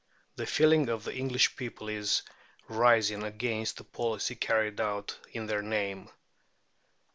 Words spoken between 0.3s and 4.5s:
The feeling of the English people is rising against the policy